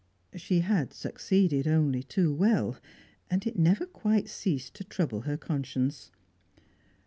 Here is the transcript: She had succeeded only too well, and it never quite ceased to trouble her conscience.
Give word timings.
She 0.35 0.61
had 0.61 0.93
succeeded 0.93 1.67
only 1.67 2.01
too 2.01 2.33
well, 2.33 2.75
and 3.29 3.45
it 3.45 3.59
never 3.59 3.85
quite 3.85 4.29
ceased 4.29 4.73
to 4.77 4.83
trouble 4.83 5.21
her 5.21 5.37
conscience. 5.37 6.09